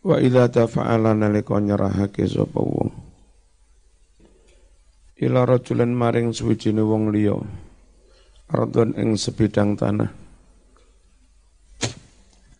[0.00, 2.88] Wa idza tafa'ala nalika nyerahake sapa wong.
[5.20, 7.36] Ila rajulan maring suwijine wong liya.
[8.48, 10.08] Ardon ing sebidang tanah.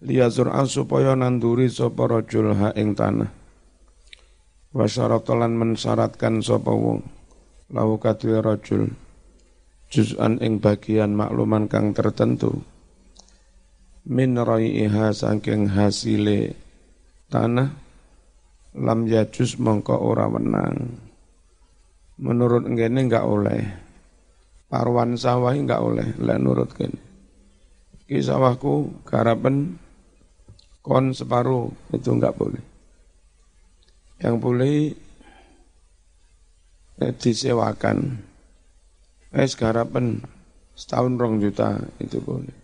[0.04, 3.32] Liyazur supaya nanduri sapa rajul ha ing tanah.
[4.76, 7.00] Wa syaratalan mensyaratkan sapa wong.
[7.72, 8.92] Lahu kadhe rajul.
[9.88, 12.60] Juz'an ing bagian makluman kang tertentu.
[14.04, 16.68] Min raiha saking hasile
[17.30, 17.70] tanah
[18.74, 20.98] lam yajus mongko ora wenang
[22.20, 23.64] menurut ngene enggak oleh.
[24.70, 26.06] Parwan sawah enggak oleh.
[26.20, 27.00] Lek nurut kene.
[28.06, 29.80] Ki sawahku garapen
[30.84, 32.62] kon separuh itu enggak boleh.
[34.20, 34.74] Yang boleh
[37.00, 38.28] eh, disewakan.
[39.30, 40.22] Es garapen
[40.76, 42.54] setahun rong juta itu boleh.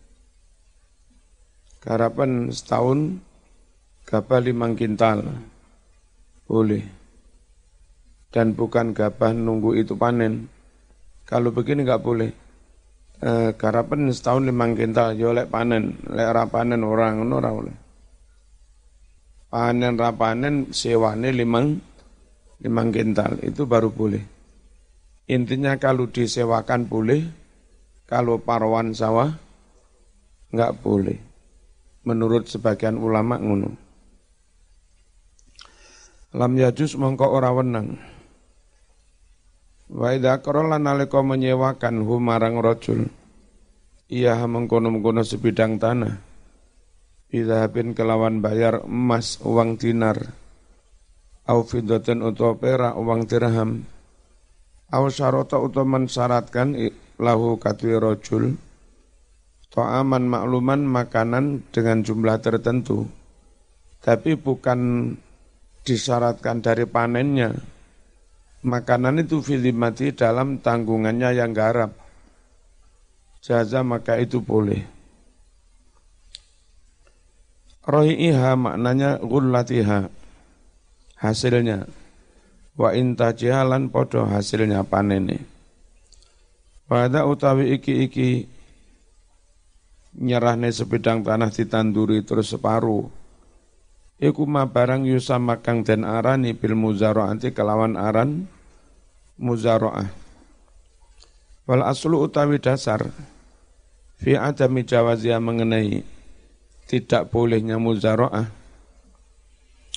[1.80, 3.22] Garapen setahun
[4.06, 5.26] gabah limang kintal.
[6.46, 6.86] Boleh.
[8.30, 10.46] Dan bukan gabah nunggu itu panen.
[11.26, 12.30] Kalau begini nggak boleh.
[13.18, 15.98] E, garapan setahun limang kintal yo lek panen.
[16.06, 17.76] Lek panen orang ora boleh.
[19.50, 21.74] Panen ra panen sewane limang
[22.62, 23.42] limang kintal.
[23.42, 24.22] Itu baru boleh.
[25.26, 27.26] Intinya kalau disewakan boleh
[28.06, 29.34] kalau parwan sawah
[30.54, 31.18] nggak boleh.
[32.06, 33.85] Menurut sebagian ulama ngono
[36.36, 37.96] lam yajus mongko ora wenang
[39.88, 43.08] wa idza qarala nalika menyewakan humarang rajul
[44.06, 46.22] iya mengkono-mengkono sebidang tanah.
[47.26, 50.30] Idhabin kelawan bayar emas uang dinar
[51.50, 53.82] au fiddatin utawa perak uang dirham
[54.94, 56.78] au syarata utawa mensyaratkan
[57.18, 58.54] lahu katwi rajul
[59.74, 63.10] ta'aman makluman makanan dengan jumlah tertentu.
[63.98, 65.12] Tapi bukan
[65.86, 67.54] disyaratkan dari panennya.
[68.66, 71.94] Makanan itu filimati dalam tanggungannya yang garap.
[73.38, 74.82] Jaza maka itu boleh.
[77.86, 80.10] Rohi'iha maknanya gullatiha.
[81.22, 81.86] Hasilnya.
[82.74, 85.46] Wa inta jihalan podo hasilnya panene.
[86.90, 88.50] Pada utawi iki-iki
[90.18, 93.06] nyerahne sebidang tanah ditanduri terus separuh
[94.22, 98.48] iku ma barang yusama kang den arani bil muzaraati kelawan aran
[99.36, 100.08] muzaraah.
[101.66, 103.10] Wal aslu utawi dasar
[104.22, 106.06] fi adami jawazia mengenai
[106.86, 108.46] tidak bolehnya muzaraah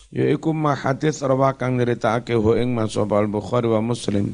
[0.09, 4.33] yaiku ma hadis rawa kang nyeritakake hu ing al bukhari wa muslim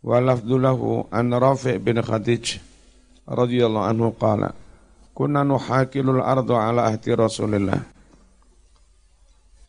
[0.00, 2.60] wa lafdulahu an rafi' bin khadij
[3.28, 4.56] radhiyallahu anhu qala
[5.12, 7.84] kunna nuhakilul ardu ala ahdi rasulillah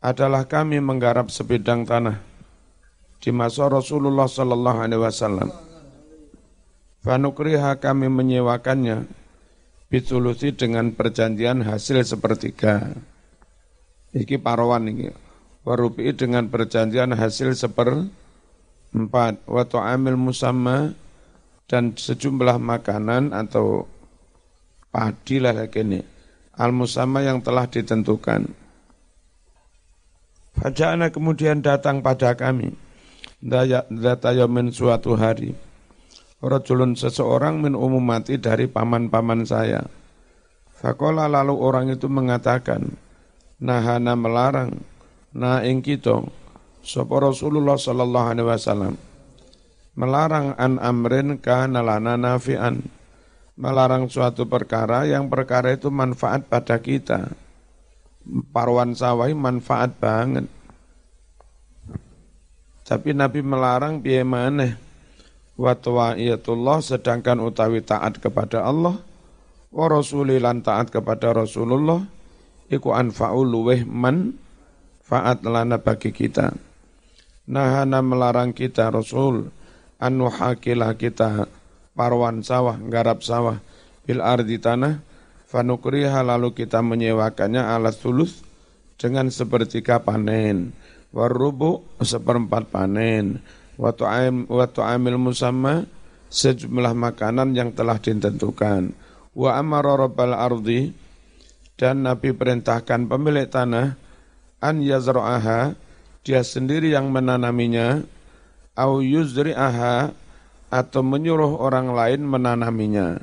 [0.05, 2.21] adalah kami menggarap sebidang tanah
[3.17, 5.49] di masa Rasulullah sallallahu alaihi wasallam.
[7.01, 9.09] Fanukriha kami menyewakannya
[9.89, 12.93] bitulusi dengan perjanjian hasil sepertiga.
[14.13, 15.09] Iki parawan ini.
[15.65, 18.05] Warupi dengan perjanjian hasil seper
[18.93, 19.41] empat.
[19.49, 20.93] Watu amil musamma
[21.65, 23.89] dan sejumlah makanan atau
[24.93, 26.05] padi lah ini.
[26.53, 28.64] Al musamma yang telah ditentukan
[30.59, 32.71] Faja'ana kemudian datang pada kami.
[33.43, 35.53] Data yamin suatu hari.
[36.39, 39.83] Rajulun seseorang min umumati dari paman-paman saya.
[40.75, 42.95] Fakola lalu orang itu mengatakan,
[43.59, 44.83] Nahana melarang,
[45.31, 46.21] na ing kita,
[46.85, 48.93] Sopo Rasulullah sallallahu alaihi wasallam
[49.95, 52.83] melarang an amrin kana lana nafi'an
[53.55, 57.31] melarang suatu perkara yang perkara itu manfaat pada kita
[58.53, 60.49] parwan sawah manfaat banget.
[62.85, 64.77] Tapi Nabi melarang biaya mana?
[65.55, 65.73] Wa
[66.83, 68.99] sedangkan utawi taat kepada Allah
[69.71, 72.03] wa rasulilan taat kepada Rasulullah
[72.67, 74.35] iku anfa'u luweh man
[75.05, 76.51] faat lana bagi kita.
[77.45, 79.53] Nahana melarang kita Rasul
[80.01, 81.45] anu hakilah kita
[81.93, 83.61] parwan sawah, garap sawah
[84.03, 85.04] bil ardi tanah
[85.55, 88.43] fanukriha lalu kita menyewakannya ala sulus
[88.99, 90.75] dengan sepertiga panen.
[91.15, 93.39] Warubu seperempat panen.
[93.79, 95.87] Waktu amil musamma
[96.27, 98.91] sejumlah makanan yang telah ditentukan.
[99.31, 100.91] Wa amara rabbal ardi
[101.79, 103.95] dan Nabi perintahkan pemilik tanah
[104.59, 105.75] an yazra'aha
[106.23, 108.03] dia sendiri yang menanaminya
[108.79, 110.15] au yuzri'aha
[110.71, 113.19] atau menyuruh orang lain menanaminya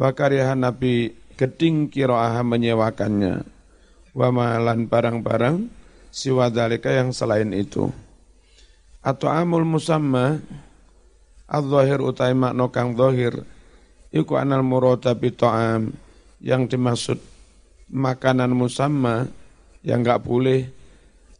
[0.00, 3.60] Wakarihan Nabi geding kiro'ah menyewakannya.
[4.10, 5.70] wa malan barang-barang
[6.10, 7.86] siwa dalika yang selain itu
[9.00, 10.42] atau amul musamma
[11.46, 13.46] al-zahir utai makna kang zahir
[14.10, 15.94] iku anal murada bi ta'am
[16.42, 17.22] yang dimaksud
[17.90, 19.30] makanan musamma
[19.86, 20.68] yang enggak boleh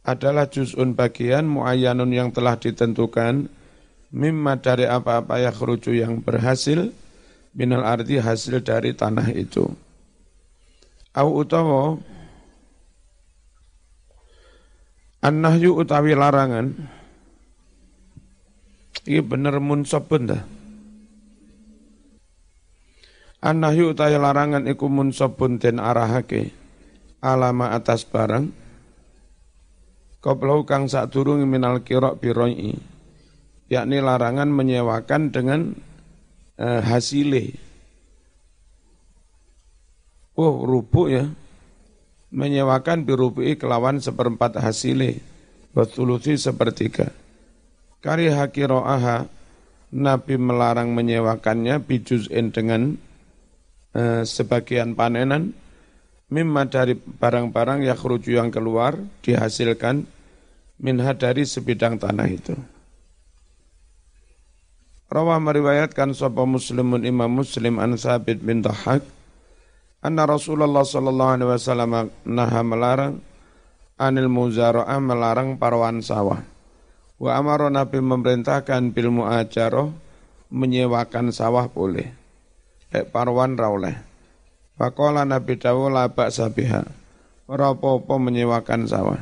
[0.01, 3.51] adalah juz'un bagian muayyanun yang telah ditentukan
[4.09, 6.89] mimma dari apa-apa yang kerucu yang berhasil
[7.55, 9.67] minal arti hasil dari tanah itu.
[11.11, 11.99] Au utawa
[15.21, 16.71] An-nahyu utawi larangan
[19.05, 20.41] Ini bener munsabun dah.
[23.43, 26.55] An-nahyu utawi larangan iku munsabun den arahake
[27.21, 28.49] alama atas barang
[30.21, 32.77] Qoblau kang sadurunge minal kirok biroi
[33.73, 35.73] yakni larangan menyewakan dengan
[36.61, 37.57] eh, hasile.
[40.37, 41.25] Oh, rubuk ya
[42.31, 45.19] menyewakan birubu'i kelawan seperempat hasile,
[45.75, 47.11] batulusi sepertiga.
[47.99, 49.27] Kari hakiro'aha,
[49.91, 52.95] Nabi melarang menyewakannya bijuz'in dengan
[53.91, 55.51] eh, sebagian panenan,
[56.31, 60.07] mimma dari barang-barang yang yang keluar, dihasilkan,
[60.79, 62.55] minha dari sebidang tanah itu.
[65.11, 69.03] Rawah meriwayatkan sapa muslimun imam muslim an sabit bin Dahak,
[69.99, 71.91] Anna Rasulullah sallallahu alaihi wasallam
[72.23, 73.19] naha melarang
[73.99, 76.39] anil muzara'ah melarang parwan sawah.
[77.19, 79.91] Wa amara Nabi memerintahkan bil muajaroh
[80.47, 82.07] menyewakan sawah boleh.
[82.95, 83.99] Ek parwan rauleh.
[84.79, 86.87] Faqala Nabi dawu la ba'sa biha.
[87.51, 89.21] Ora apa menyewakan sawah.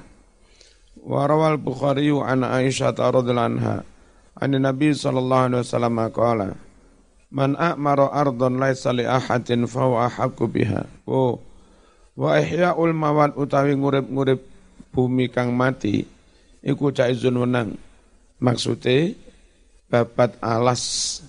[1.02, 3.82] Wa rawal Bukhari an Aisyah radhiyallahu anha.
[4.38, 6.48] An Nabi sallallahu alaihi wasallam qala
[7.30, 10.90] Man a'mara ardon laisa li ahadin fa huwa ahqqu biha.
[11.06, 11.38] Oh.
[12.18, 14.42] Wa ihya'ul mawat utawi ngurip-ngurip
[14.90, 16.10] bumi kang mati
[16.66, 17.78] iku jaizun wenang.
[18.42, 19.14] Maksude
[19.94, 21.22] babat alas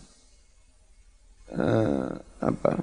[1.52, 2.80] uh, apa?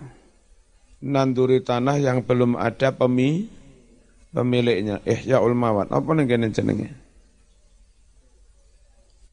[1.01, 3.49] Nanduri tanah yang belum ada pemi
[4.29, 5.01] pemiliknya.
[5.01, 5.89] Ihya'ul mawat.
[5.89, 7.06] Apa ning jenenge?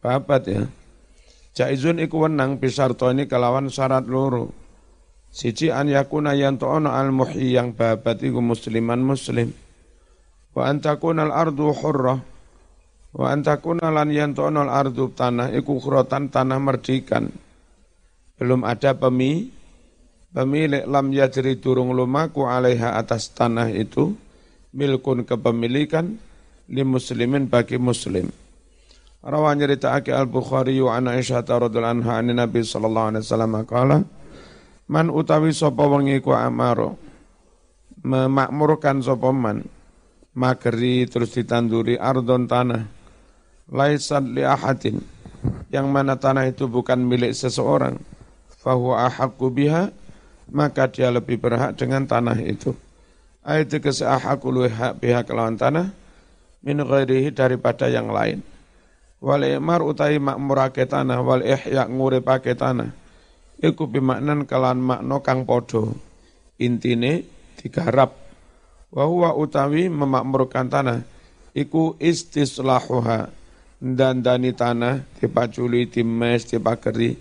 [0.05, 0.69] Babat ya.
[1.57, 4.53] Jaizun iku wenang bisarto ini kelawan syarat loro.
[5.33, 9.57] Siji an yakuna yanto'ono al muhyi yang babat iku musliman muslim.
[10.53, 12.21] Wa antakuna al ardu hurrah.
[13.17, 17.33] Wa antakuna lan yanto'ono al ardu tanah iku khrotan tanah merdikan.
[18.37, 19.49] Belum ada pemi,
[20.37, 24.13] pemilik lam yajri durung lumaku alaiha atas tanah itu
[24.77, 26.21] milkun kepemilikan
[26.69, 28.44] li muslimin bagi muslim
[29.25, 34.05] Rawa nyeritaake Al-Bukhari an Aisyah radhiyallahu anha an Nabi sallallahu alaihi wasallam qala
[34.85, 37.01] Man utawi sapa iku amaro
[38.05, 39.65] memakmurkan sapa man
[40.37, 42.85] mageri terus ditanduri ardon tanah
[43.73, 45.01] laisan li ahadin
[45.73, 47.97] yang mana tanah itu bukan milik seseorang
[48.61, 49.89] fahuwa ahaqqu biha
[50.53, 52.77] maka dia lebih berhak dengan tanah itu.
[53.41, 55.97] Ayat ke seahaqu hak pihak tanah
[56.61, 58.45] min ghairihi daripada yang lain
[59.25, 62.93] wal imar utai makmurake tanah wal ihya nguripake tanah.
[63.65, 65.89] Iku bimaknan kelan makna kang padha.
[66.61, 67.25] Intine
[67.57, 68.13] digarap.
[68.93, 71.01] Wa huwa utawi memakmurkan tanah.
[71.57, 73.33] Iku istislahuha.
[73.81, 77.17] Dandani tanah dipaculi dimes dipageri.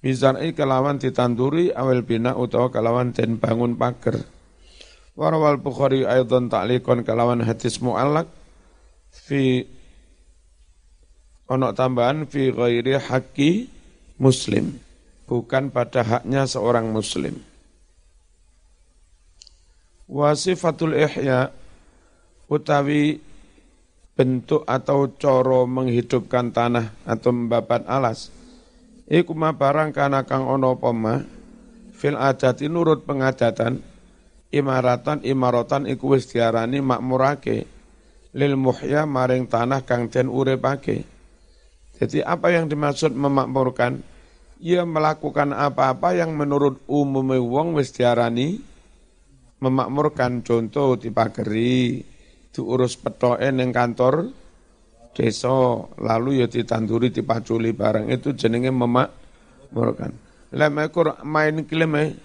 [0.00, 4.16] Bizar'i kelawan ditanduri awal bina utawa kelawan den bangun pager.
[5.12, 8.24] Warawal Bukhari aidan ta'likon kelawan hadis mu'allak
[9.12, 9.68] fi
[11.50, 13.66] ono tambahan fi ghairi haqqi
[14.22, 14.78] muslim.
[15.26, 17.38] Bukan pada haknya seorang muslim.
[20.10, 21.54] Wasifatul ihya
[22.50, 23.22] utawi
[24.18, 28.34] bentuk atau coro menghidupkan tanah atau membabat alas.
[29.06, 31.22] Iku ma barang kana kang ono poma
[31.94, 33.78] fil adati nurut pengadatan
[34.50, 37.70] imaratan imaratan iku wis diarani makmurake.
[38.34, 41.19] Lil muhya maring tanah kang den uripake
[42.00, 44.00] jadi apa yang dimaksud memakmurkan?
[44.64, 48.56] Ia melakukan apa-apa yang menurut umum wong wis diarani
[49.60, 50.40] memakmurkan.
[50.40, 52.00] Contoh dipageri,
[52.56, 54.32] diurus petoke ning kantor
[55.12, 60.16] desa, lalu ya ditanduri dipaculi barang itu jenenge memakmurkan.
[60.56, 62.16] Lek mekur main klime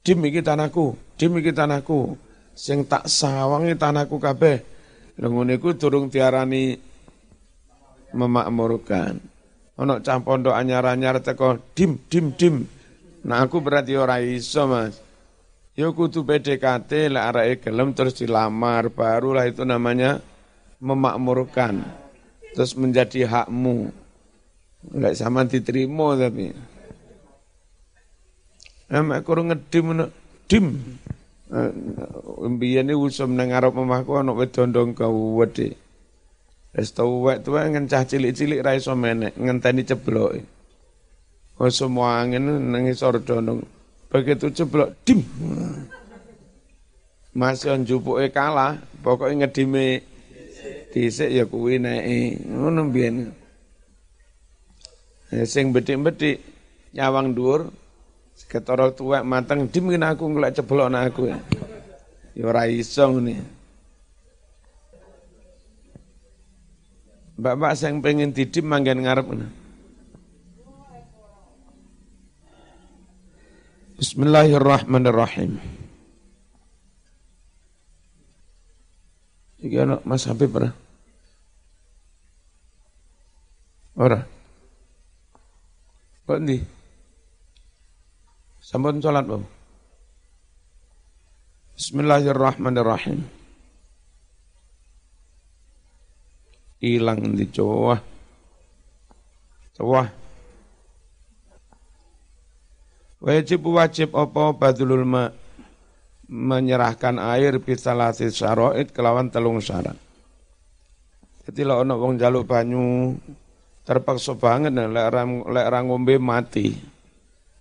[0.00, 2.16] dim iki tanahku, dim iki tanahku.
[2.56, 4.56] Sing tak sawangi tanahku kabeh.
[5.20, 6.91] Lha ngene iku durung diarani
[8.14, 9.18] memakmurkan.
[9.80, 12.68] Ono cah pondok anyar-anyar teko dim dim dim.
[13.24, 15.00] Nah aku berarti ora iso Mas.
[15.72, 20.20] Ya kudu PDKT lah arek gelem terus dilamar, barulah itu namanya
[20.84, 21.80] memakmurkan.
[22.52, 23.88] Terus menjadi hakmu.
[24.92, 26.52] Enggak sama diterima tapi.
[28.92, 30.12] Emak kurang ngedim
[30.44, 30.66] dim.
[32.42, 35.80] Mbiyen iki usum nang ngarep omahku ana wedondong kawedhe.
[36.72, 40.40] Wis tuwek tuwek ngencah cilik-cilik ra iso menek, ngenteni cebloke.
[41.60, 43.60] Oh semua angin nang isor dondong.
[44.08, 45.20] Begitu ceblok dim.
[47.36, 50.00] Masih njupuke kalah, pokoknya ngedime
[50.92, 52.40] dhisik ya kuwi neke.
[52.48, 53.36] Ngono mbiyen.
[55.44, 56.40] Sing bedik-bedik
[56.96, 57.68] nyawang dhuwur
[58.48, 61.36] ketara tuwek mateng dim aku ngelak ceblok aku.
[62.32, 63.61] Ya ora iso ngene.
[67.42, 69.26] Bapak sing pengen didim manggen ngarep.
[73.98, 75.58] Bismillahirrahmanirrahim.
[79.58, 80.70] Iki ana Mas Habib ora?
[83.98, 84.22] Ora.
[86.26, 86.62] Kok ndi?
[88.62, 89.42] Sampun salat, Bang.
[91.74, 93.41] Bismillahirrahmanirrahim.
[96.82, 98.02] Ilang di cowah.
[99.78, 100.08] Cowah.
[103.22, 105.30] Wajib wajib apa badulul ma
[106.26, 109.94] menyerahkan air bisalasi syaroid kelawan telung syarat.
[111.46, 113.14] Jadi lo ono wong jaluk banyu
[113.86, 116.74] terpaksa banget nih lek orang lek ngombe mati.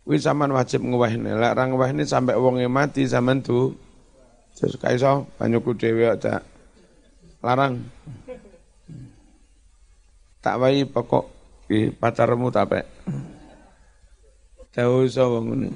[0.01, 1.37] Kuwi sampean wajib ngwehne.
[1.37, 3.77] Lek orang ngwehne sampai wonge mati sampean tu
[4.57, 6.41] terus kaiso banyuku dhewe aja
[7.45, 7.85] larang.
[10.41, 11.25] Tak wae pokok
[11.69, 12.83] di pacarmu tak
[14.71, 15.69] Tahu sapa ngene.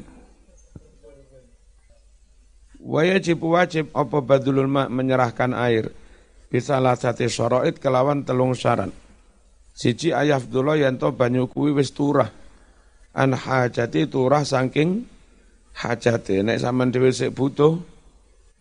[2.86, 5.92] Wajib wajib apa badulul ma menyerahkan air
[6.48, 8.94] bisa lasati syara'id kelawan telung syarat.
[9.76, 12.32] Siji ayafdullah yanto banyu kuwi wis turah.
[13.12, 15.04] An hajati turah saking
[15.76, 16.40] hajati.
[16.46, 17.76] Nek sampean dhewe sik butuh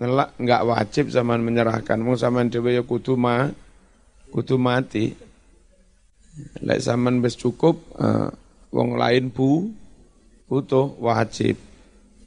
[0.02, 2.02] ngelak enggak wajib zaman menyerahkan.
[2.02, 3.46] Mung sampean dhewe ya kudu ma
[4.34, 5.14] kudu mati.
[6.62, 8.30] Lek sampean wis cukup uh,
[8.74, 9.70] wong lain bu
[10.50, 11.58] butuh wajib.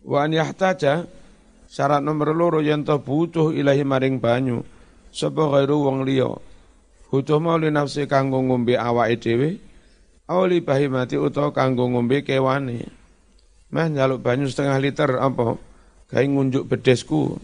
[0.07, 1.03] Wa an yahtaja
[1.67, 4.63] syarat nomor loro yen butuh ilahi maring banyu
[5.11, 6.31] sapa ghairu wong liya.
[7.07, 9.49] Butuh mau li nafsi kanggo ngombe awake dhewe
[10.27, 12.87] awali bahimati utawa kanggo ngombe kewane.
[13.71, 15.59] Mah nyaluk banyu setengah liter apa?
[16.07, 17.35] Gawe ngunjuk bedesku.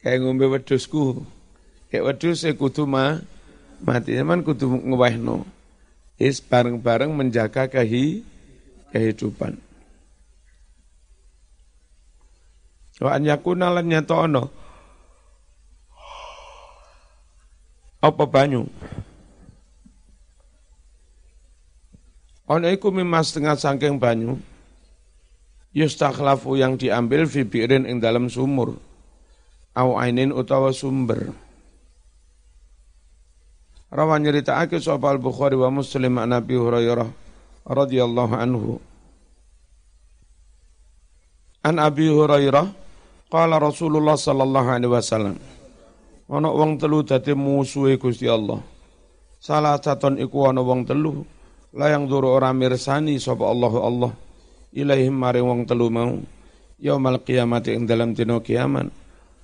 [0.00, 1.20] Kayak ngombe wedusku.
[1.88, 3.16] Kayak wedus e kudu ma
[3.80, 5.48] mati, man kudu ngewehno
[6.18, 8.20] is bareng-bareng menjaga kehi,
[8.92, 9.56] kehidupan.
[12.98, 14.50] Wa an yakuna lan nyatono.
[18.02, 18.66] Apa banyu?
[22.50, 24.38] Ono iku mimas setengah sangking banyu.
[25.70, 28.82] Yustakhlafu yang diambil fibirin ing dalam sumur.
[29.78, 31.30] Au ainin utawa sumber.
[33.88, 37.08] Rawan nyeritakake sapa Al-Bukhari wa Muslim an Nabi Hurairah
[37.64, 38.76] radhiyallahu anhu.
[41.64, 42.68] An Abi Hurairah
[43.32, 45.36] qala Rasulullah sallallahu alaihi wasallam
[46.28, 48.60] ana wong telu dadi musuhe Gusti Allah.
[49.40, 51.24] Salah saton iku ana wong telu
[51.72, 54.12] layang duru ora mirsani sapa Allah Allah
[54.72, 56.12] ilaihim maring wong telu mau
[56.76, 58.92] yaumal qiyamati ing dalam dina kiamat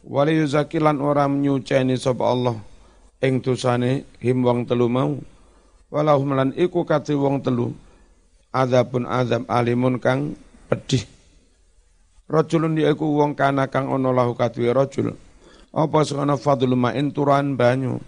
[0.05, 2.57] wali yuzakilan ora nyuceni sapa Allah
[3.23, 5.15] ing dosane him wong telu mau.
[5.93, 7.71] Walahum lan iku kate wong telu.
[8.51, 10.35] Azabun azab alimun kang
[10.67, 11.07] pedih.
[12.25, 15.13] Rajulun yaiku wong kana kang ana lahu kadue rajul.
[15.75, 17.99] Apa sakana fadlul ma'in turan banyu.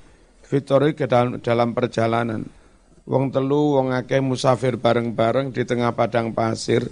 [0.47, 2.47] Fitori ke dalam, dalam perjalanan.
[3.07, 6.87] Wong telu wong akeh musafir bareng-bareng di tengah padang pasir.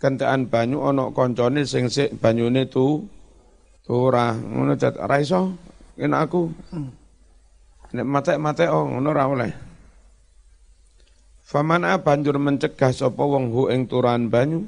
[0.00, 3.04] Kentekan banyu ana koncone sing sik banyune tu
[3.84, 4.32] turah.
[4.32, 5.52] Ngono ora iso?
[6.00, 6.48] Enak aku
[7.90, 9.52] Nek mate-mate oh ngono ora oleh.
[11.42, 14.62] Famana banjur mencegah sapa wong hu ing turan banyu?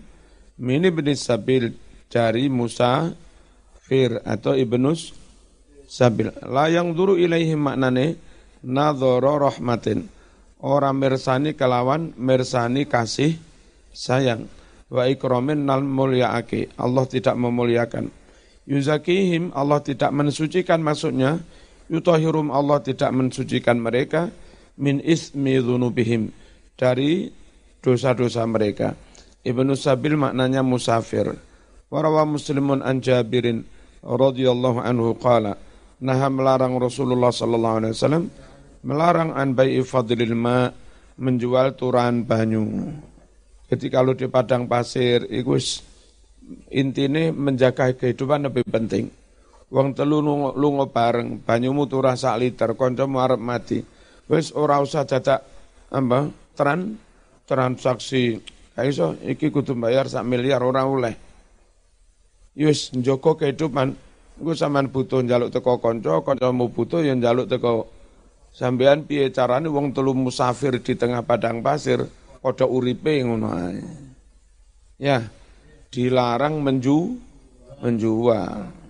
[0.58, 1.70] Mini bin sabil
[2.10, 3.14] dari Musa
[3.86, 5.14] fir atau ibnus
[5.86, 6.34] sabil.
[6.42, 8.18] La yang duru ilaihi maknane
[8.66, 10.10] nadhara rahmatin.
[10.62, 13.38] Ora mirsani kelawan mirsani kasih
[13.94, 14.50] sayang.
[14.90, 16.74] Wa ikramin nal mulyaake.
[16.74, 18.10] Allah tidak memuliakan.
[18.66, 21.42] Yuzakihim Allah tidak mensucikan maksudnya
[21.92, 24.32] yutahirum Allah tidak mensucikan mereka
[24.80, 26.32] min ismi dzunubihim
[26.80, 27.28] dari
[27.84, 28.96] dosa-dosa mereka.
[29.44, 31.28] Ibnu Sabil maknanya musafir.
[31.92, 33.68] Warawa muslimun an Jabirin
[34.00, 35.60] radhiyallahu anhu qala
[36.02, 38.24] nah melarang Rasulullah sallallahu alaihi wasallam
[38.82, 40.66] melarang an bai'i fadlil ma
[41.14, 42.64] menjual turan banyu.
[43.70, 45.54] Jadi kalau di padang pasir itu
[46.74, 49.06] intine menjaga kehidupan lebih penting.
[49.72, 50.20] Wong telu
[50.52, 53.80] lunga bareng, banyumu turah sak liter, kancamu arep mati.
[54.28, 55.40] Wis ora usah dadak
[55.88, 57.00] apa tran
[57.48, 58.36] transaksi.
[58.76, 61.16] Kaiso iki kudu bayar sak miliar ora oleh.
[62.52, 63.96] Yus njoko kehidupan,
[64.36, 67.88] gue sampean butuh njaluk teko kanca, kancamu butuh yang njaluk teko
[68.52, 72.04] sampean piye carane wong telu musafir di tengah padang pasir
[72.44, 73.80] padha uripe ngono ae.
[75.00, 75.24] Ya,
[75.88, 77.16] dilarang menju
[77.80, 78.81] menjual.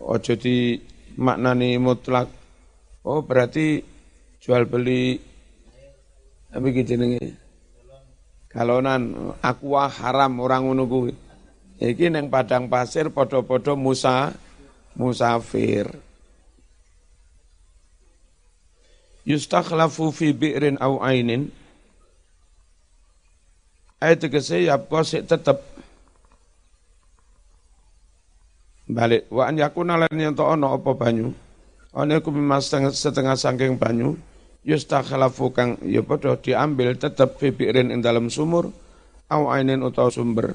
[0.00, 0.80] Ojo di
[1.20, 2.28] maknani mutlak.
[3.04, 3.84] Oh, berarti
[4.40, 5.20] jual beli
[6.50, 7.36] apa gitu nih?
[8.50, 11.12] Kalonan aqua haram orang kuwi.
[11.80, 14.34] Iki neng padang pasir podo-podo musa
[14.98, 15.88] musafir.
[19.24, 21.52] Yustakhlafu fi bi'rin au ainin.
[24.00, 25.60] Ayat tegese ya sik tetep
[28.94, 29.26] balik.
[29.32, 31.32] Wa an yakuna lan yen ono apa banyu?
[31.90, 34.14] Ana iku setengah, setengah sangking banyu.
[34.60, 38.68] Yustakhlafu kang ya padha diambil tetep fi bi'rin ing dalam sumur
[39.32, 40.52] au ainin utawa sumber.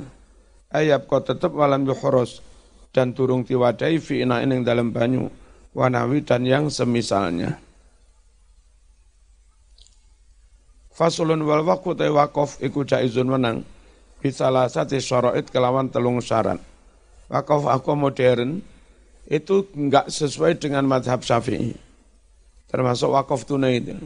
[0.69, 2.45] Ayab kau tetap walam yukhros
[2.93, 5.25] dan turung tiwadai fi ina ing dalam banyu
[5.73, 7.57] wanawi dan yang semisalnya.
[10.95, 13.65] Fasulun wal waku te wakof iku jaizun menang.
[14.23, 16.74] Bisalah sati syara'id kelawan telung syarat.
[17.25, 18.61] Wakof aku modern
[19.25, 21.73] itu enggak sesuai dengan madhab syafi'i.
[22.69, 23.97] Termasuk wakof tunai itu.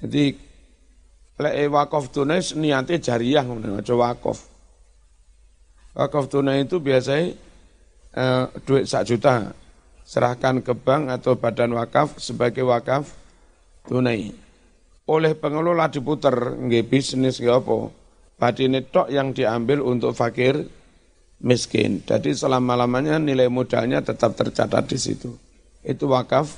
[0.00, 0.24] Jadi
[1.36, 4.48] lek wakof tunai niatnya jariah, aja wakof.
[5.92, 7.36] Wakaf tunai itu biasanya
[8.16, 9.52] eh, duit sak juta,
[10.08, 13.12] serahkan ke bank atau badan wakaf sebagai wakaf
[13.84, 14.32] tunai.
[15.04, 17.92] Oleh pengelola diputer nggih bisnis nggih apa?
[18.40, 20.64] Badine tok yang diambil untuk fakir
[21.42, 22.00] miskin.
[22.06, 25.34] Jadi selama-lamanya nilai modalnya tetap tercatat di situ.
[25.82, 26.56] Itu wakaf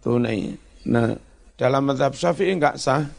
[0.00, 0.54] tunai.
[0.86, 1.18] Nah,
[1.58, 3.10] dalam mazhab Syafi'i enggak sah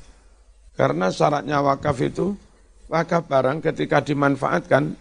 [0.79, 2.39] karena syaratnya wakaf itu
[2.87, 4.95] wakaf barang ketika dimanfaatkan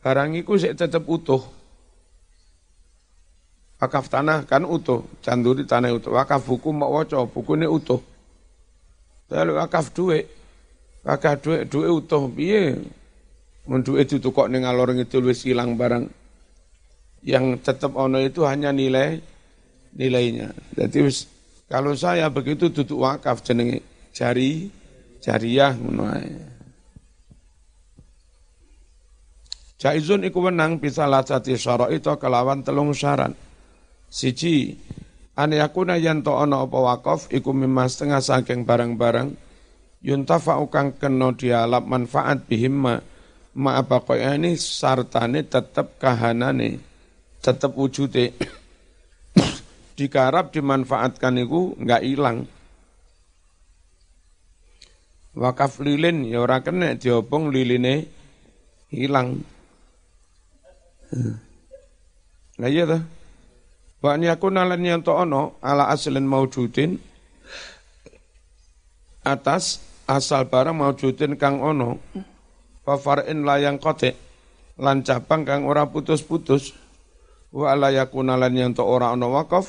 [0.00, 1.42] barang itu tetap utuh.
[3.76, 6.16] Wakaf tanah kan utuh, canduri tanah utuh.
[6.16, 8.00] Wakaf buku mau waco, buku ini utuh.
[9.28, 10.32] Lalu wakaf duit,
[11.04, 12.80] wakaf duit, duit utuh, biye.
[13.66, 16.06] Mun duit itu kok ning alor itu wis hilang barang.
[17.26, 19.18] Yang tetap ono itu hanya nilai
[19.98, 20.54] nilainya.
[20.78, 21.10] Jadi
[21.66, 23.82] kalau saya begitu tutup wakaf jenenge
[24.14, 24.70] jari
[25.18, 26.06] jariah ngono
[29.76, 33.36] Jaizun iku menang bisa lacati syara itu kelawan telung syarat.
[34.08, 34.72] Siji,
[35.36, 39.36] ane yakuna yanto ono apa wakaf iku mimas setengah saking barang-barang
[40.00, 43.04] yuntafa ukang keno dialap manfaat bihimma
[43.56, 44.04] ma apa
[44.36, 46.76] ini sartane tetep kahanane
[47.40, 48.36] tetep wujude
[49.98, 52.38] dikarap dimanfaatkan itu enggak hilang.
[55.36, 58.08] Wakaf lilin ya ora kena diobong liline
[58.92, 59.40] hilang.
[62.56, 63.02] Nah iya dah.
[64.00, 66.96] Wa an yakuna lan yanto ono ala aslin maujudin
[69.24, 72.00] atas asal barang maujudin kang ono
[72.94, 74.14] far'in layang kote
[74.78, 76.70] lan cabang kang ora putus-putus
[77.50, 79.66] wa ala yakuna lan yanto ora ono wakaf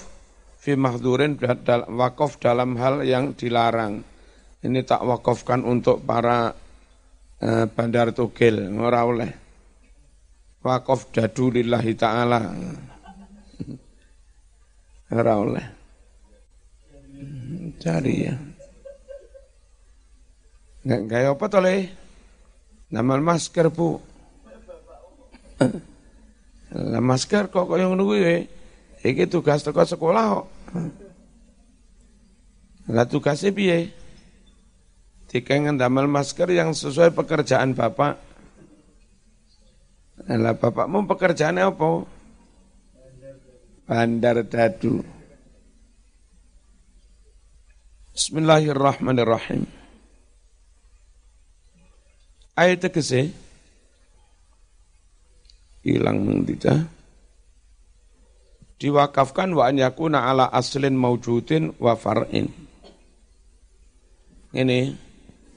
[0.61, 1.41] fi mahdurin
[1.89, 4.05] wakaf dalam hal yang dilarang.
[4.57, 6.53] Ini tak wakafkan untuk para
[7.41, 9.31] eh, bandar tugil, ora oleh
[10.67, 12.41] wakaf dadu lillahi ta'ala.
[15.07, 15.65] Ora oleh.
[17.79, 18.35] Cari ya.
[20.83, 21.63] Nggak apa toh
[22.91, 22.95] le?
[22.95, 23.99] Nama masker bu.
[26.77, 28.43] Lah masker kok kok yang nunggu ya?
[29.03, 30.47] Iki tugas teko sekolah kok.
[32.91, 33.91] Lah tugasnya piye?
[35.27, 38.15] Dikengen damel masker yang sesuai pekerjaan Bapak
[40.27, 41.89] Lah bapakmu pekerjaannya apa?
[43.87, 44.99] Bandar dadu.
[48.11, 49.76] Bismillahirrahmanirrahim.
[52.57, 53.01] Ayat ke
[55.85, 56.89] hilang tidak
[58.81, 62.49] diwakafkan wa an yakuna ala aslin maujudin wa far'in.
[64.53, 64.79] Ini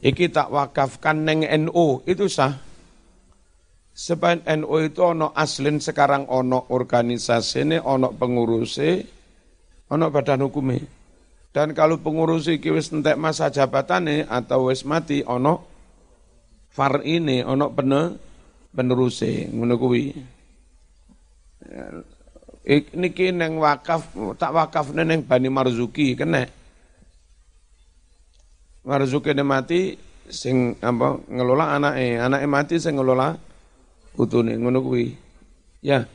[0.05, 2.57] iki tak wakafkan neng NU itu sah.
[3.91, 9.05] Sebab NU itu ono aslin sekarang ono organisasi ini, ono pengurusi,
[9.93, 10.81] ono badan hukumnya.
[11.51, 15.69] Dan kalau pengurus iki wis entek masa jabatane atau wis mati ono
[16.70, 18.00] far ini ono pene
[18.70, 20.02] peneruse ngono kuwi.
[22.94, 26.46] Niki neng wakaf tak wakaf neng Bani Marzuki kena.
[28.87, 29.98] Marzuki ne mati
[30.30, 33.35] sing apa ngelola anake, anake mati sing ngelola
[34.14, 35.12] putune ngono kuwi.
[35.83, 36.06] Ya.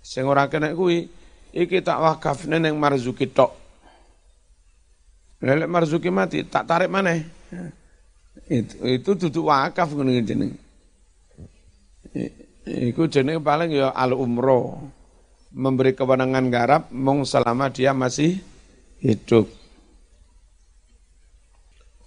[0.00, 1.06] Sing ora kena kuwi
[1.52, 3.52] iki tak wakaf neng Marzuki tok.
[5.40, 7.16] Lelek Marzuki mati, tak tarik mana?
[8.50, 10.54] Itu, itu duduk wakaf ngono jeneng.
[12.66, 14.78] Iku jeneng paling ya al umroh.
[15.50, 18.38] Memberi kewenangan garap mung selama dia masih
[19.02, 19.50] hidup.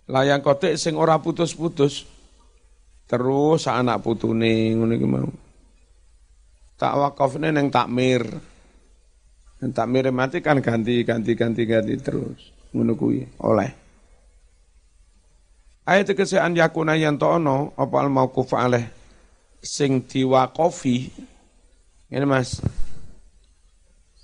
[0.07, 2.07] Layang kotek sing ora putus-putus.
[3.07, 5.27] Terus anak putune ngono iki mau.
[6.79, 8.23] Tak wakafne neng takmir.
[9.63, 12.99] Takmir mati kan ganti ganti ganti ganti terus ngono
[13.39, 13.82] oleh
[15.83, 18.87] ayat tegese an yakuna yen ono apa al mauquf aleh
[19.63, 20.97] sing diwaqafi
[22.13, 22.63] ini Mas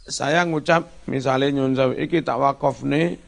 [0.09, 3.21] saya ngucap misalnya nyun iki tak wakofne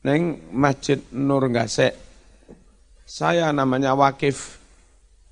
[0.00, 1.92] neng Masjid Nur Gasek.
[3.04, 4.56] Saya namanya wakif.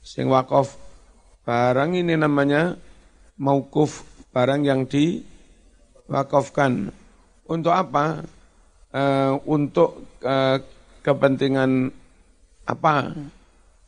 [0.05, 0.77] Sing wakof
[1.45, 2.77] barang ini namanya
[3.41, 5.33] maukuf, barang yang diwakofkan.
[7.49, 8.25] Untuk apa?
[8.93, 10.57] uh, untuk uh,
[11.05, 11.93] kepentingan
[12.69, 13.17] apa?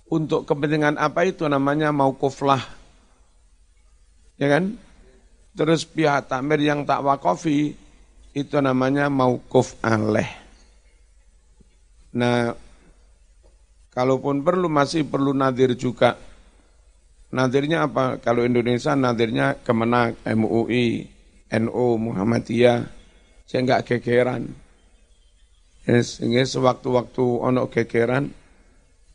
[0.09, 2.64] Untuk kepentingan apa itu namanya maukuflah.
[4.40, 4.81] Ya kan?
[5.53, 7.77] Terus pihak takmir yang tak wakofi
[8.33, 10.27] itu namanya maukuf aleh.
[12.16, 12.57] Nah,
[13.93, 16.16] kalaupun perlu masih perlu nadir juga.
[17.31, 18.19] Nadirnya apa?
[18.19, 21.07] Kalau Indonesia nadirnya Kemenak, MUI,
[21.62, 22.90] NU, Muhammadiyah.
[23.47, 24.51] Saya enggak gegeran.
[25.87, 28.31] Sehingga sewaktu-waktu ono kekeran,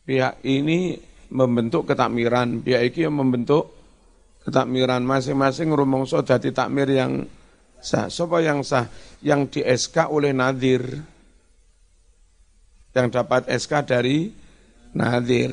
[0.06, 0.96] pihak ini
[1.34, 3.74] membentuk ketakmiran, pihak ini yang membentuk
[4.46, 7.26] ketakmiran masing-masing rumongso jadi takmir yang
[7.82, 8.06] sah.
[8.06, 8.86] Sopo yang sah?
[9.20, 10.86] Yang di SK oleh Nadir.
[12.94, 14.30] Yang dapat SK dari
[14.94, 15.50] Nadir.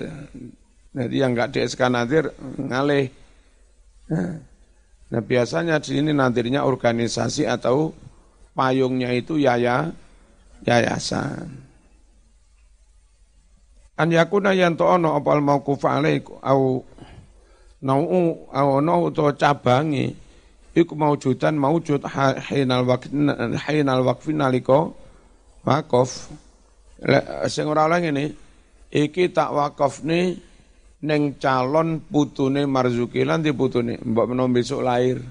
[0.94, 2.30] Jadi yang enggak di SK Nadir
[2.62, 3.10] ngalih.
[5.10, 7.94] Nah biasanya di sini nadirnya organisasi atau
[8.54, 9.90] payungnya itu yaya
[10.62, 11.63] yayasan.
[13.94, 16.82] An yakuna yang to ono opal mau alaik au
[17.86, 18.02] nau
[18.50, 20.10] au ono to cabangi
[20.74, 22.02] iku maujudan maujud
[22.50, 23.30] hinal waqfin
[23.70, 24.98] hinal waqfin naliko
[25.62, 26.34] wakaf.
[27.46, 28.24] Sing ora oleh ngene
[28.90, 30.42] iki tak wakafne
[31.06, 33.22] ning calon putune Marzuki.
[33.22, 34.02] Lan di putune?
[34.02, 35.22] Mbok menawa besok lahir.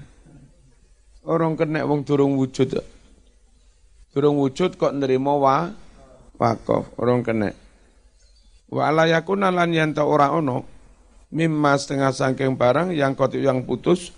[1.27, 2.79] Orang kena wong durung wujud.
[4.13, 5.71] Durung wujud kok nerima wa
[6.37, 7.62] wakaf, orang kena.
[8.73, 10.65] Wa ala yakuna lan yanta ora ono
[11.29, 14.09] mimma setengah sangking barang yang kotik yang putus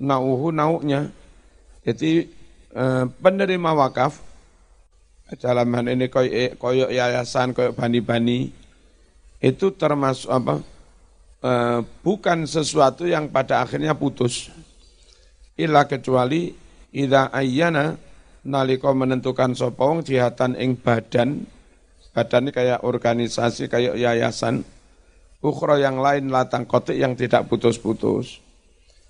[0.00, 1.12] nauhu nauknya.
[1.84, 2.24] Jadi
[2.72, 4.24] eh, penerima wakaf
[5.36, 8.48] dalam hal ini koyok, koyok yayasan, koyok bani-bani
[9.44, 10.56] itu termasuk apa?
[11.44, 14.48] Eh, bukan sesuatu yang pada akhirnya putus.
[15.60, 16.56] Ila kecuali
[16.96, 18.00] ida ayyana
[18.46, 21.44] nalika menentukan sopong jihatan ing badan
[22.18, 24.66] badan ini kayak organisasi kayak yayasan.
[25.38, 28.42] Ukhra yang lain latang kotik yang tidak putus-putus.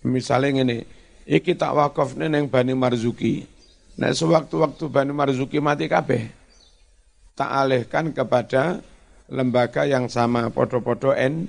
[0.05, 0.85] Misalnya ini
[1.25, 3.49] iki tak wakaf neng Bani Marzuki.
[3.97, 6.29] Nah sewaktu-waktu Bani Marzuki mati kabeh
[7.33, 8.85] tak alihkan kepada
[9.33, 11.49] lembaga yang sama podo-podo N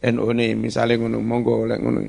[0.00, 2.08] NU ini misalnya ngono monggo oleh ngono.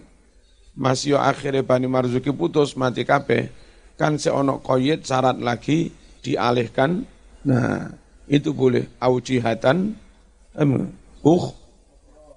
[0.75, 3.51] Masih akhirnya Bani Marzuki putus mati kabeh.
[3.95, 5.91] Kan seonok koyet syarat lagi
[6.23, 7.03] dialihkan.
[7.45, 7.91] Nah,
[8.31, 9.91] itu boleh aujihatan
[10.55, 11.51] uh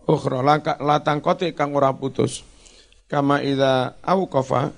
[0.04, 0.42] ukhra
[0.82, 2.42] latang kote kang ora putus.
[3.06, 4.74] Kama ida auqafa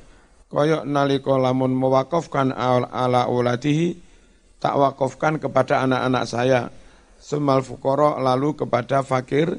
[0.53, 3.97] koyok naliko lamun mewakafkan ala ulatihi
[4.61, 6.61] tak wakafkan kepada anak-anak saya
[7.17, 9.57] semal fukoro lalu kepada fakir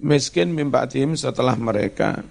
[0.00, 2.24] miskin mimbatim setelah mereka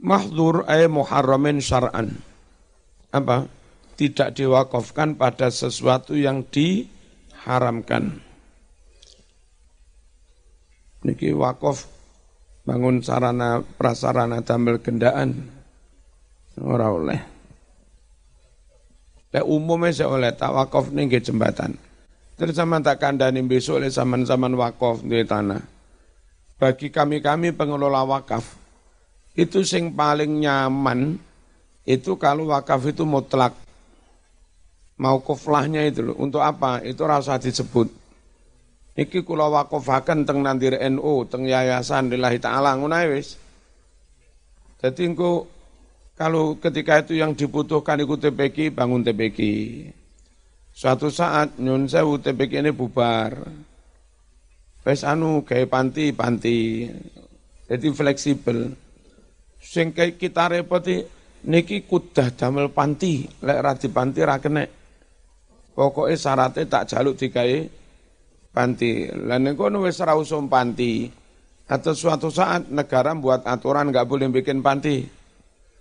[0.00, 2.16] mahdur ay muharramin syar'an.
[3.12, 3.59] Apa?
[4.00, 8.16] Tidak diwakafkan pada sesuatu yang diharamkan.
[11.04, 11.84] Niki wakaf
[12.64, 15.52] bangun sarana prasarana damel gendaan
[16.56, 17.20] ora oleh.
[19.36, 21.76] Lek umumnya saya oleh tak wakaf nih jembatan.
[22.40, 25.60] Terus sama tak kandani besok oleh zaman-zaman wakaf di tanah.
[26.56, 28.56] Bagi kami-kami pengelola wakaf,
[29.36, 31.20] itu sing paling nyaman
[31.84, 33.52] itu kalau wakaf itu mutlak.
[35.00, 36.16] Mau koflahnya itu loh.
[36.20, 36.84] Untuk apa?
[36.84, 37.88] Itu rasa disebut.
[39.00, 43.40] Iki kula wakafaken teng nandir NU, teng yayasan lillahi ta'ala ngunawis.
[44.84, 45.48] Jadi engko
[46.20, 49.40] kalau ketika itu yang dibutuhkan ikut TPK, bangun TPK.
[50.68, 53.40] Suatu saat nyun sewu TPK ini bubar.
[54.84, 56.84] Wes anu kayak panti panti.
[57.72, 58.68] Jadi fleksibel.
[59.60, 61.00] Sing kita repoti
[61.48, 64.79] niki kudah damel panti, lek ra panti ra kena.
[65.70, 67.58] Pokoke syaratnya tak jaluk digawe
[68.50, 69.06] panti.
[69.14, 70.02] Lah nek kono wis
[70.50, 71.08] panti.
[71.70, 75.06] Atau suatu saat negara buat aturan nggak boleh bikin panti.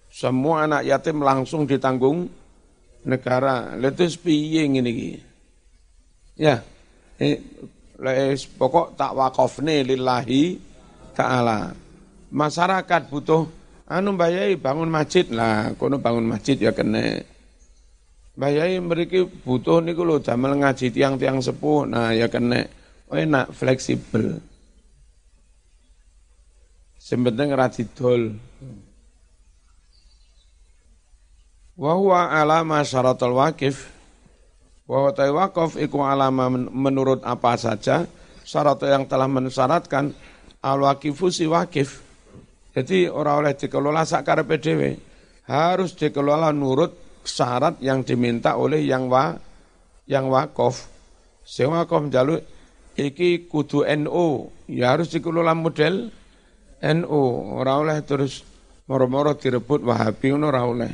[0.09, 2.29] Semua anak yatim langsung ditanggung
[3.05, 3.73] negara.
[3.73, 5.11] Letus piye ngene iki?
[6.37, 6.61] Ya.
[7.19, 7.41] Eh,
[8.55, 10.61] pokok tak wakofne lillahi
[11.17, 11.73] taala.
[12.29, 13.49] Masyarakat butuh
[13.89, 17.25] anu bayai bangun masjid lah, kono bangun masjid ya kena.
[18.39, 22.63] Bayai mereka butuh niku lho damel ngaji tiang-tiang sepuh, nah ya kena.
[23.11, 24.39] Oh enak fleksibel.
[26.95, 28.39] Sebenarnya ngerati dol.
[31.75, 33.91] Wa huwa alama syaratul wakif.
[34.87, 35.11] Wa huwa
[35.43, 38.07] wakaf iku alama menurut apa saja
[38.47, 40.15] syarat yang telah mensyaratkan
[40.63, 42.07] al wakifu si wakif.
[42.71, 44.95] Jadi orang oleh dikelola sakar PDW
[45.49, 49.37] harus dikelola nurut syarat yang diminta oleh yang wa
[50.09, 50.89] yang wakaf.
[51.45, 52.41] Sing wakaf jaluk
[52.97, 56.09] iki kudu NU, ya harus dikelola model
[56.81, 57.23] NU.
[57.55, 58.41] Ora oleh terus
[58.89, 60.91] moro-moro direbut Wahabi ngono ora oleh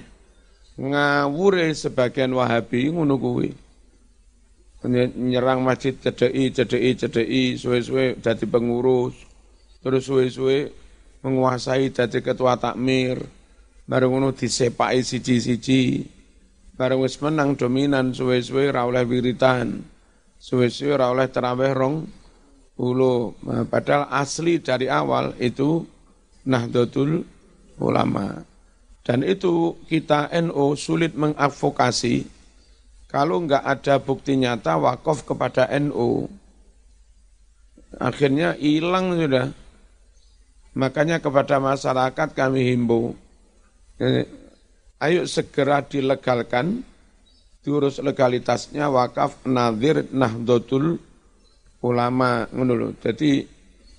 [0.75, 3.49] ngawure sebagian Wahabi ngono kuwi.
[5.17, 9.17] Nyerang masjid cedeki cedeki cedeki suwe-suwe dadi pengurus.
[9.81, 10.69] Terus suwe-suwe
[11.25, 13.17] menguasai dadi ketua takmir.
[13.89, 15.81] Bareng ngono disepaki siji-siji.
[16.75, 19.79] Bareng wis menang dominan suwe-suwe ra oleh wiritan.
[20.35, 21.95] Suwe-suwe ra oleh tarawih rong
[22.75, 23.31] puluh.
[23.47, 25.87] Nah, padahal asli dari awal itu
[26.43, 27.23] Nahdlatul
[27.79, 28.43] Ulama.
[29.05, 32.27] Dan itu kita NU sulit mengadvokasi
[33.05, 36.27] kalau enggak ada bukti nyata wakaf kepada NU.
[37.95, 39.55] Akhirnya hilang sudah.
[40.75, 43.15] Makanya kepada masyarakat kami himbau,
[43.95, 44.27] eh,
[45.01, 46.83] ayo segera dilegalkan,
[47.65, 51.01] diurus legalitasnya wakaf nadir nahdlatul
[51.81, 53.41] ulama ngono Jadi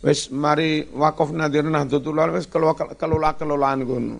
[0.03, 4.17] wis mari wakaf nadir nahdlatul ulama wis kelola kelolaan ngono.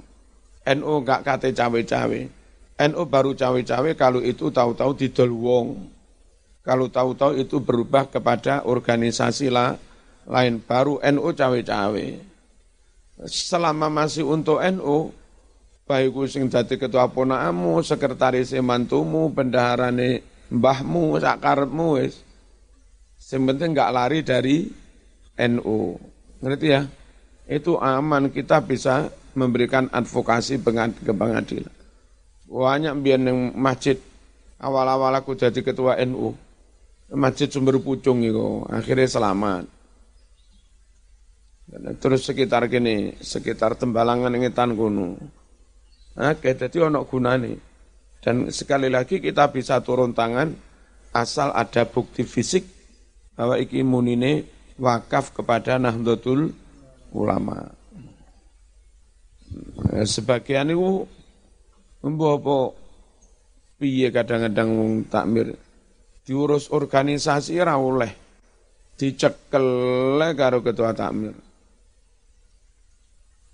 [0.67, 2.21] NU gak kate cawe-cawe.
[2.77, 5.69] NU baru cawe-cawe kalau itu tahu-tahu didol wong.
[6.67, 9.79] Kalau tahu-tahu itu berubah kepada organisasi lah,
[10.27, 10.59] lain.
[10.59, 12.07] Baru NU cawe-cawe.
[13.31, 15.15] Selama masih untuk NU,
[15.87, 22.27] baik sing dadi ketua ponakamu, sekretaris mantumu, bendaharane mbahmu, sakarepmu wis.
[23.17, 24.67] Sing penting enggak lari dari
[25.39, 25.95] NU.
[26.43, 26.83] Ngerti ya?
[27.47, 29.07] Itu aman kita bisa
[29.39, 31.75] memberikan advokasi ke pengadilan.
[32.47, 33.99] Banyak biar yang masjid
[34.59, 36.35] awal-awal aku jadi ketua NU.
[37.15, 39.65] Masjid Sumber Pucung itu akhirnya selamat.
[42.03, 45.19] Terus sekitar gini, sekitar tembalangan tan gunung.
[46.17, 47.53] Oke, jadi ono gunane.
[48.25, 50.51] Dan sekali lagi kita bisa turun tangan
[51.13, 52.65] asal ada bukti fisik
[53.37, 54.49] bahwa iki munine
[54.81, 56.51] wakaf kepada Nahdlatul
[57.13, 57.69] Ulama.
[59.95, 61.07] Eh, sebagian itu
[62.03, 62.57] apa
[63.77, 65.55] piye kadang-kadang takmir
[66.27, 68.13] diurus organisasi ora oleh
[68.99, 69.69] dicekel
[70.35, 71.46] karo ketua takmir.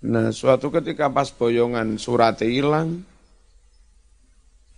[0.03, 3.07] Nah, suatu ketika pas boyongan surat hilang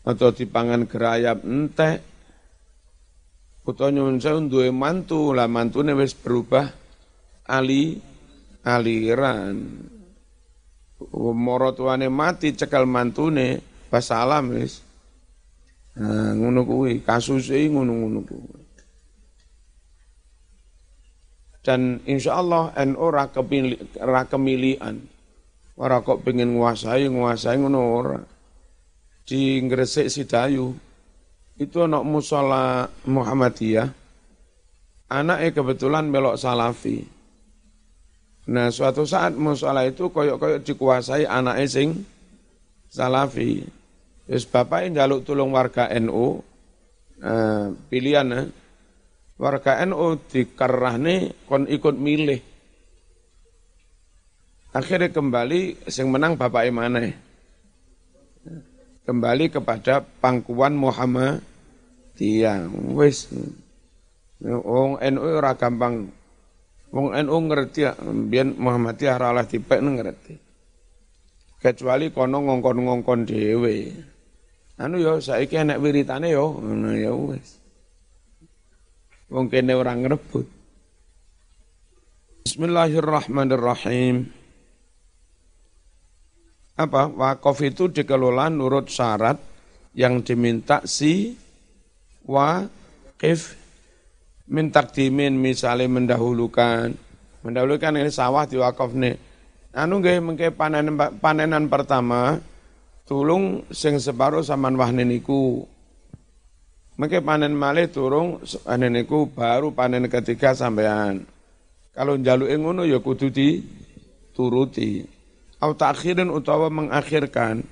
[0.05, 2.05] atau dipangan gerayap entek
[3.65, 6.69] utawa nyuwun sewu duwe mantu, lah mantune wis berubah
[7.49, 7.97] ali
[8.61, 9.57] aliran
[11.33, 14.85] moro tuane mati cekal mantune pas salam wis.
[15.97, 18.61] Nah, ngono kuwi, kasus e ngono-ngono kuwi.
[21.65, 23.25] Dan insya Allah NU ra
[24.05, 25.14] ra kemilian.
[25.75, 28.19] Ora kok pengen nguasai, nguasai ngono ora.
[29.25, 30.71] Di Gresik Sidayu
[31.59, 33.89] itu anak musola Muhammadiyah.
[35.11, 37.03] Anaknya kebetulan melok salafi.
[38.45, 42.05] Nah suatu saat musola itu koyok-koyok dikuasai anak sing
[42.87, 43.65] salafi.
[44.25, 46.41] Terus bapak yang jaluk tulung warga NU,
[47.21, 48.47] eh, pilihan eh.
[49.35, 52.54] warga NU dikerahne kon ikut milih.
[54.75, 57.07] Akhirnya kembali sing menang bapak mana?
[59.07, 61.39] Kembali kepada pangkuan Muhammad
[62.19, 63.31] tiang wis.
[64.43, 66.11] Wong NU ora gampang.
[66.91, 67.87] Wong NU ngerti
[68.27, 70.35] biyen Muhammadiyah ora oleh dipek ngerti.
[71.63, 73.95] Kecuali kono ngongkon-ngongkon dhewe.
[74.75, 77.63] Anu yo saiki enek wiritane yo ngono ya wis.
[79.31, 80.51] Wong kene ora ngrebut.
[82.43, 84.43] Bismillahirrahmanirrahim
[86.75, 89.39] apa wakaf itu dikelola nurut syarat
[89.95, 91.35] yang diminta si
[92.27, 93.63] wakif.
[94.45, 96.93] Min takdimin misalnya mendahulukan.
[97.41, 99.17] Mendahulukan ini sawah di wakaf nih
[99.75, 102.39] anu nggih mengke panen panenan pertama
[103.03, 105.67] tulung sing separuh saman wahne niku.
[106.95, 111.27] Mengke panen malih turung panen niku baru panen ketiga sampean.
[111.91, 113.31] Kalau njaluke ngono ya kudu
[114.35, 115.14] turuti
[115.65, 117.65] au takhirin utawa mengakhirkan.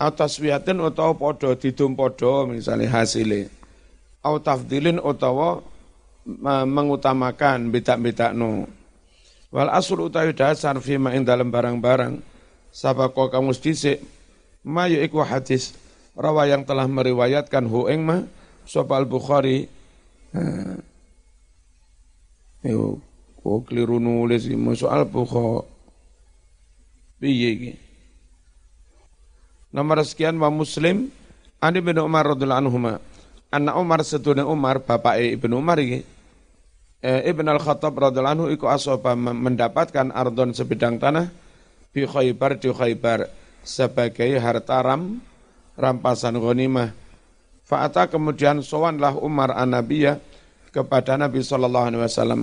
[0.00, 3.52] Au taswiyatin utawa padha didum padha misale hasile.
[4.24, 5.60] Au tafdilin utawa
[6.64, 8.64] mengutamakan beda-beda no
[9.52, 12.18] Wal asul utawi dasar fima ing dalam barang-barang.
[12.74, 14.02] Sabako kamu dhisik
[14.66, 15.76] ma iku hadis
[16.18, 18.26] rawa yang telah meriwayatkan hu ing ma
[18.66, 19.70] sapa Bukhari
[22.66, 22.98] Yo
[23.38, 25.73] kok keliru nulis soal Bukhari
[27.18, 27.72] piye iki
[29.74, 31.10] Nomor sekian wa Muslim
[31.58, 32.78] Ani bin Umar radhiyallahu anhu
[33.50, 36.06] Anna Umar sedune Umar bapak Ibnu Umar iki
[37.04, 41.28] eh, Ibn al-Khattab radhiallahu anhu iku asoba mendapatkan ardon sebidang tanah
[41.92, 43.28] di Khaybar di Khaybar
[43.62, 45.20] sebagai harta ram
[45.76, 46.90] rampasan ghanimah.
[47.64, 50.20] Fa'ata kemudian sowanlah Umar an-Nabiyya
[50.68, 52.40] kepada Nabi sallallahu alaihi wasallam.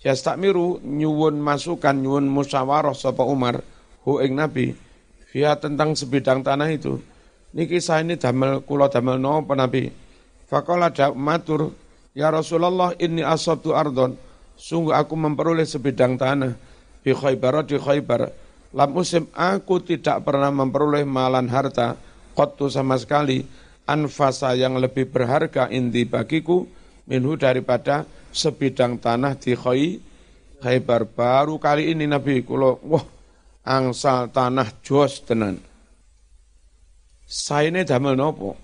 [0.00, 3.60] Yastakmiru nyuwun masukan nyuwun musyawarah sapa Umar
[4.08, 4.72] hu ing Nabi
[5.28, 7.00] via tentang sebidang tanah itu.
[7.52, 9.92] Niki saya ini damel kula damel no Nabi.
[10.48, 11.74] Faqala matur
[12.10, 14.18] Ya Rasulullah ini asabtu ardon,
[14.58, 16.58] sungguh aku memperoleh sebidang tanah
[17.06, 18.34] di Khaybar di Khaybar.
[18.74, 21.94] Lam musim aku tidak pernah memperoleh malan harta
[22.34, 23.46] kotu sama sekali
[23.86, 26.66] anfasa yang lebih berharga indi bagiku
[27.10, 31.10] minhu daripada sebidang tanah di Khaybar.
[31.10, 33.04] Baru kali ini Nabi kulo, wah
[33.66, 35.58] angsal tanah jos tenan.
[37.26, 38.54] Saya ini damel nopo.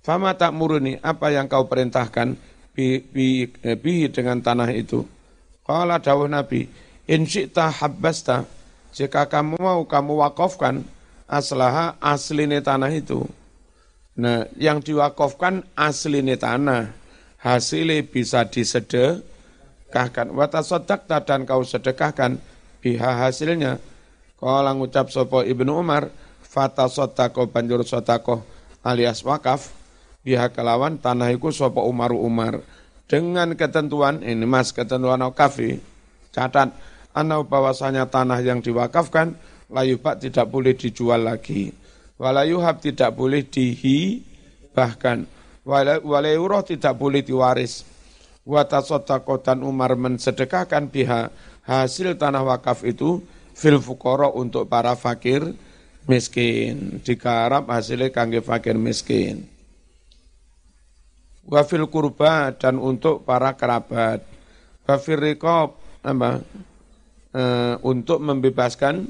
[0.00, 2.50] Fama tak muruni, apa yang kau perintahkan?
[2.74, 5.04] bi, bi, eh, bi dengan tanah itu.
[5.66, 6.66] Kala dawuh Nabi,
[7.06, 8.48] in syi'ta habbasta,
[8.96, 10.82] jika kamu mau kamu wakafkan
[11.30, 13.22] aslaha asline tanah itu.
[14.18, 16.90] Nah, yang diwakafkan asline tanah,
[17.40, 20.30] hasilnya bisa disedekahkan.
[20.32, 22.38] Watasodak dan kau sedekahkan.
[22.80, 23.76] Biha hasilnya.
[24.40, 26.08] Kala ngucap sopo Ibnu Umar,
[26.40, 28.40] fata sodako banjur sodako
[28.80, 29.68] alias wakaf,
[30.24, 32.64] biha kelawan tanah iku sapa Umar Umar.
[33.04, 35.82] Dengan ketentuan ini Mas ketentuan wakafi.
[36.30, 36.72] Catat
[37.12, 39.34] anau bahwasanya tanah yang diwakafkan
[39.66, 41.74] layubak tidak boleh dijual lagi.
[42.16, 44.22] Walayuhab tidak boleh dihi
[44.70, 45.26] bahkan
[45.64, 47.84] walayuroh tidak boleh diwaris.
[48.48, 51.28] Watasotakotan Umar mensedekahkan biha
[51.68, 53.20] hasil tanah wakaf itu
[53.52, 55.44] fil fukoro untuk para fakir
[56.08, 57.04] miskin.
[57.04, 59.44] Digarap hasilnya kangge fakir miskin.
[61.50, 64.22] Wafil kurba dan untuk para kerabat.
[64.86, 66.40] Wafil rikob apa?
[67.30, 67.42] E,
[67.84, 69.06] untuk membebaskan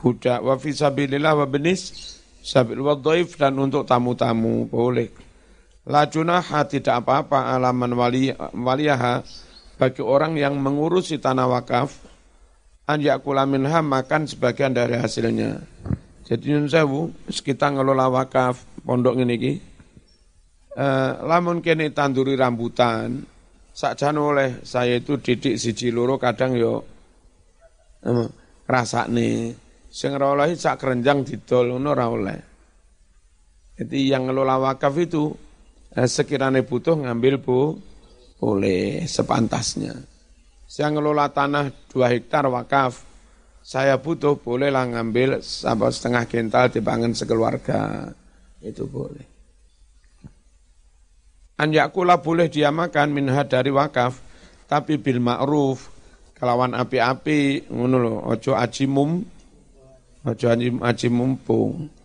[0.00, 0.40] budak.
[0.40, 4.70] Wafil sabilillah wa benis sabil wa dan untuk tamu-tamu.
[4.70, 5.29] Boleh
[5.88, 9.24] la junaha tidak apa-apa alaman wali waliyaha
[9.80, 11.96] bagi orang yang mengurusi tanah wakaf
[12.84, 15.62] an yakula minha makan sebagian dari hasilnya.
[16.28, 19.56] Jadi nyun sewu kita ngelola wakaf pondok ini
[20.76, 23.24] eh, lamun kene tanduri rambutan
[23.74, 26.84] sakjan oleh saya itu didik siji loro kadang yo
[28.04, 28.26] eh,
[28.68, 29.56] rasakne
[29.90, 32.38] sing ora oleh sak kerenjang didol ngono ora oleh.
[33.80, 35.49] Jadi yang ngelola wakaf itu
[35.94, 37.78] sekiranya butuh ngambil bu
[38.38, 39.94] boleh sepantasnya.
[40.70, 43.02] Saya ngelola tanah dua hektar wakaf.
[43.60, 48.08] Saya butuh bolehlah ngambil sampai setengah kental dibangun sekeluarga.
[48.62, 49.26] Itu boleh.
[51.60, 54.16] An yakula boleh dia makan minha dari wakaf,
[54.64, 55.92] tapi bil ma'ruf,
[56.32, 59.20] kelawan api-api, ngono ojo aji mum,
[60.24, 61.99] ojo aji mumpung.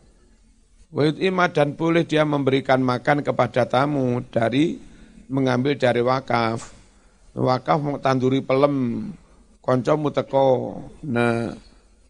[0.96, 4.80] Wait ima dan boleh dia memberikan makan kepada tamu dari
[5.28, 6.72] mengambil dari wakaf.
[7.36, 9.12] wakaf mau tanduri pelem
[9.60, 10.80] kancamu teko.
[11.04, 11.52] Nah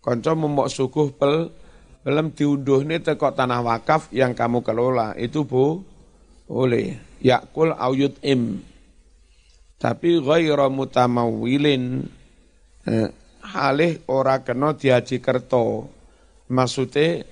[0.06, 1.50] kancamu mau suguh pel
[2.06, 5.18] pelem diunduh ini teko tanah wakaf yang kamu kelola.
[5.18, 5.82] Itu bu
[6.46, 7.02] boleh.
[7.26, 8.62] Yakul auyut im.
[9.82, 12.06] Tapi ghairu mutamawilin
[12.86, 13.10] eh,
[13.42, 15.90] halih ora kena diaji kerto.
[16.54, 17.26] Maksudnya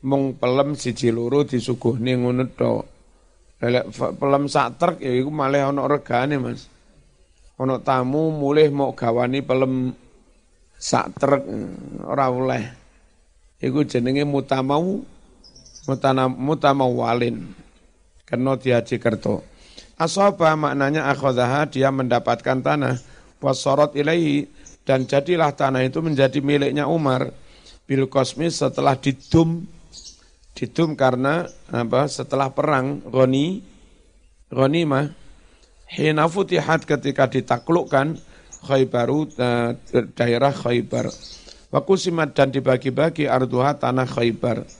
[0.00, 2.84] mung pelem siji loro disuguhne ngono tok.
[3.60, 6.64] Lek pelem sak truk ya iku malah ana regane Mas.
[7.60, 9.92] Ana tamu mulih mau gawani pelem
[10.80, 11.44] sak truk
[12.08, 12.64] ora oleh.
[13.60, 15.04] Iku jenenge mutamau
[15.84, 17.52] mutana mutamawalin.
[18.24, 19.44] Kena dihaji kerto.
[20.00, 22.96] Asaba maknanya akhadha dia mendapatkan tanah.
[23.40, 24.48] Wasorot ilaihi
[24.88, 27.28] dan jadilah tanah itu menjadi miliknya Umar.
[27.84, 29.68] Bil kosmis setelah didum
[30.56, 33.62] didum karena apa setelah perang Roni
[34.50, 35.06] Roni mah
[35.90, 38.14] Hina futihat ketika ditaklukkan
[38.62, 39.74] Khaybaru uh,
[40.14, 41.10] daerah Khaybar.
[41.74, 44.70] Wakusimat dan dibagi-bagi arduha tanah Khaybar.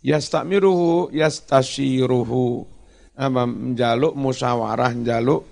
[0.00, 2.64] Yastakmiruhu yastashiruhu.
[3.12, 5.44] Apa, menjaluk musyawarah, menjaluk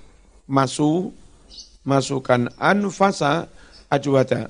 [0.48, 1.12] masu,
[1.84, 3.52] masukan anfasa
[3.92, 4.48] ajwada.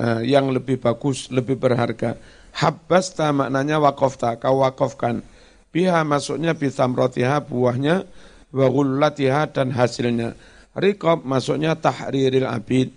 [0.00, 2.16] Uh, yang lebih bagus, lebih berharga.
[2.54, 5.22] Habbasta maknanya wakofta, kau wakofkan.
[5.68, 8.08] Biha masuknya bisamrotiha buahnya
[8.52, 10.32] wa ghullatiha dan hasilnya.
[10.78, 12.94] Rikob masuknya tahriril abid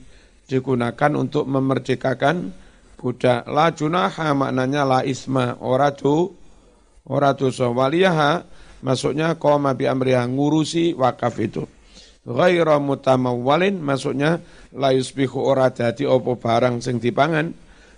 [0.48, 2.54] digunakan untuk memerdekakan
[3.00, 3.48] budak.
[3.50, 6.32] La junaha maknanya la isma ora tu
[7.10, 7.34] ora
[8.82, 11.64] masuknya qoma bi amriha ngurusi wakaf itu.
[12.22, 14.38] Ghaira mutamawwalin masuknya
[14.78, 17.50] la yusbihu ora dadi opo barang sing dipangan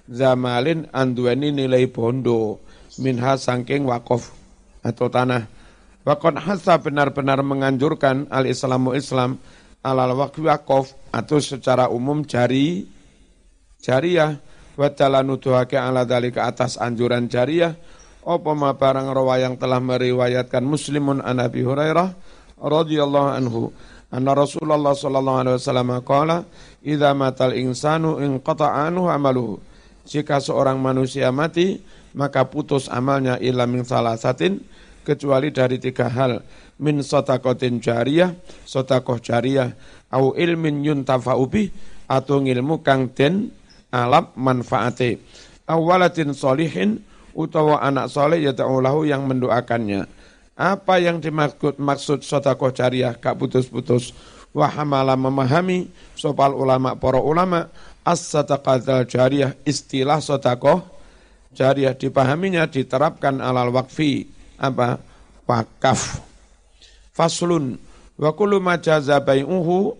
[0.08, 2.60] zamalin anduweni nilai bondo
[3.00, 4.34] minha sangking wakaf
[4.84, 5.48] atau tanah.
[6.04, 9.40] Wakon hasa benar-benar menganjurkan al-Islamu Islam
[9.80, 12.86] alal wakfi wakaf atau secara umum jari
[13.80, 14.40] jariah.
[14.74, 14.90] Wa
[15.22, 17.78] nuduhake ala ke atas anjuran jariah.
[18.24, 22.16] Apa ma barang rawa yang telah meriwayatkan muslimun an Abi Hurairah
[22.64, 23.76] radhiyallahu anhu
[24.08, 26.48] anna Rasulullah sallallahu alaihi wasallam qala
[26.80, 29.60] idza matal insanu in anhu amaluhu
[30.08, 31.80] jika seorang manusia mati
[32.14, 34.62] maka putus amalnya ila min salasatin
[35.04, 36.46] kecuali dari tiga hal.
[36.80, 38.34] Min sotakotin jariyah
[38.66, 39.72] sotakoh jariyah
[40.10, 41.70] au ilmin yuntafa'u bih
[42.10, 43.54] atau ilmu kang den
[43.94, 45.22] alap manfaate
[45.70, 47.00] awalatin solihin
[47.34, 50.06] utawa anak soleh ya ta'ulahu yang mendoakannya.
[50.54, 54.14] Apa yang dimaksud maksud sotakoh jariyah gak putus-putus?
[54.54, 57.74] Wahamala memahami sopal ulama para ulama
[58.04, 60.84] as sadaqatul jariyah istilah sotakoh
[61.56, 64.28] jariyah dipahaminya diterapkan alal wakfi
[64.60, 65.00] apa?
[65.44, 66.24] Wakaf.
[67.14, 67.78] Faslun
[68.18, 69.96] wa kullu ma jaza bai'uhu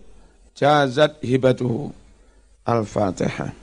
[0.56, 1.92] jazat hibatuhu.
[2.64, 3.54] Al-fatihah